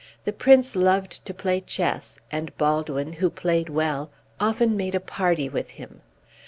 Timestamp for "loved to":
0.75-1.31